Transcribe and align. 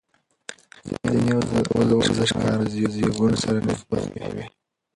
ځینې 1.03 1.33
ورزشکاران 1.99 2.61
د 2.71 2.75
زېږون 2.93 3.33
سره 3.43 3.57
نېکبخته 3.67 4.25
وي. 4.33 4.45